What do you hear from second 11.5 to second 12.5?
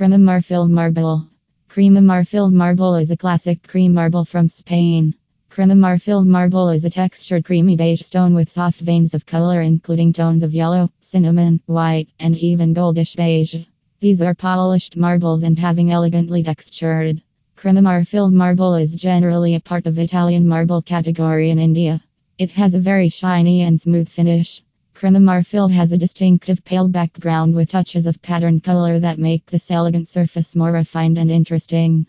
white, and